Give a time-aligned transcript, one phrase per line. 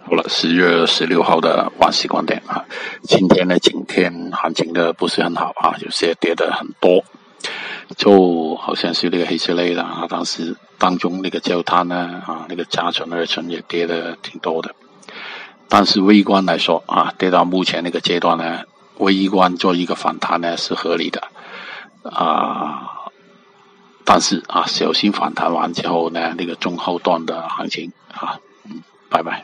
[0.00, 2.64] 好了，十月十六号的晚喜观点啊，
[3.04, 7.04] 今天呢，今天行情的不是很好啊，有些跌的很多，
[7.96, 14.74] 就好像是那个黑色类的啊，当时当中那个焦炭呢啊，那个甲醇、二醇也跌的挺多的，
[15.68, 18.62] 但是微观来说啊，跌到目前那个阶段呢，
[18.98, 21.22] 微观做一个反弹呢是合理的
[22.02, 23.10] 啊，
[24.04, 29.43] 但是啊，小心反弹完之后呢，那个中后段的行情啊，嗯，拜拜。